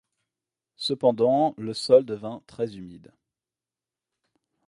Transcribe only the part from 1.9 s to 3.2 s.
devint très-humide.